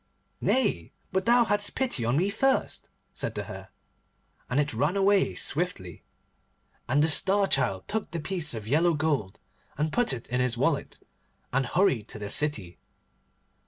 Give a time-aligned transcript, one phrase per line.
[0.41, 3.69] 'Nay, but thou hadst pity on me first,' said the Hare,
[4.49, 6.01] and it ran away swiftly.
[6.89, 9.39] And the Star Child took the piece of yellow gold,
[9.77, 10.99] and put it in his wallet,
[11.53, 12.79] and hurried to the city.